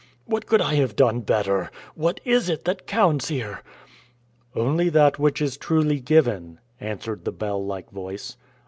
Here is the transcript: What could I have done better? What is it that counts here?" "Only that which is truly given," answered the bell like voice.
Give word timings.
What 0.25 0.47
could 0.47 0.61
I 0.61 0.73
have 0.77 0.95
done 0.95 1.19
better? 1.19 1.69
What 1.93 2.21
is 2.25 2.49
it 2.49 2.65
that 2.65 2.87
counts 2.87 3.27
here?" 3.27 3.61
"Only 4.55 4.89
that 4.89 5.19
which 5.19 5.39
is 5.43 5.57
truly 5.57 5.99
given," 5.99 6.57
answered 6.79 7.23
the 7.23 7.31
bell 7.31 7.63
like 7.63 7.91
voice. 7.91 8.35